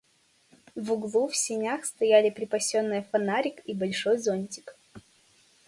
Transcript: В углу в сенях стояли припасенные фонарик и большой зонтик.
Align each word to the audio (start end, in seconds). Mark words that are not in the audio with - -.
В 0.73 0.93
углу 0.93 1.27
в 1.27 1.35
сенях 1.37 1.85
стояли 1.85 2.31
припасенные 2.31 3.03
фонарик 3.11 3.59
и 3.67 3.75
большой 3.75 4.17
зонтик. 4.17 4.75